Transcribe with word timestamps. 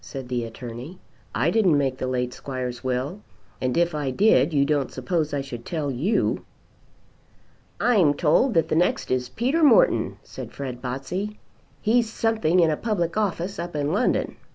said 0.03 0.29
the 0.29 0.43
Attorney. 0.43 0.97
"I 1.35 1.51
didn't 1.51 1.77
make 1.77 1.99
the 1.99 2.07
late 2.07 2.33
squire's 2.33 2.83
will; 2.83 3.21
and 3.61 3.77
if 3.77 3.93
I 3.93 4.09
did 4.09 4.51
you 4.51 4.65
don't 4.65 4.91
suppose 4.91 5.31
I 5.31 5.41
should 5.41 5.63
tell 5.63 5.91
you." 5.91 6.43
"I'm 7.79 8.15
told 8.15 8.55
that 8.55 8.69
the 8.69 8.75
next 8.75 9.11
is 9.11 9.29
Peter 9.29 9.61
Morton," 9.63 10.17
said 10.23 10.53
Fred 10.53 10.81
Botsey. 10.81 11.37
"He's 11.83 12.09
something 12.11 12.59
in 12.59 12.71
a 12.71 12.77
public 12.77 13.15
office 13.15 13.59
up 13.59 13.75
in 13.75 13.93
London." 13.93 14.37